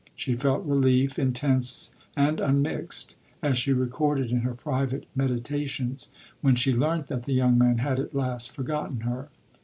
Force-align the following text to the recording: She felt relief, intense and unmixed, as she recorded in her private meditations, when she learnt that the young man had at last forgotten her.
She 0.15 0.33
felt 0.35 0.65
relief, 0.65 1.19
intense 1.19 1.93
and 2.17 2.39
unmixed, 2.39 3.13
as 3.43 3.55
she 3.55 3.71
recorded 3.71 4.31
in 4.31 4.39
her 4.39 4.55
private 4.55 5.05
meditations, 5.15 6.09
when 6.41 6.55
she 6.55 6.73
learnt 6.73 7.05
that 7.05 7.21
the 7.25 7.33
young 7.33 7.55
man 7.55 7.77
had 7.77 7.99
at 7.99 8.15
last 8.15 8.49
forgotten 8.51 9.01
her. 9.01 9.29